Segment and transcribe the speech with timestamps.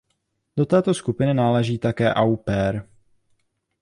[0.57, 2.83] Do této skupiny náleží také au pair.